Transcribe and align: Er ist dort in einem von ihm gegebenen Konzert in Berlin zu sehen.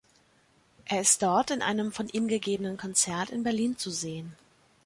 Er 0.85 1.01
ist 1.01 1.21
dort 1.21 1.51
in 1.51 1.61
einem 1.61 1.91
von 1.91 2.09
ihm 2.09 2.27
gegebenen 2.27 2.75
Konzert 2.75 3.29
in 3.29 3.43
Berlin 3.43 3.77
zu 3.77 3.91
sehen. 3.91 4.35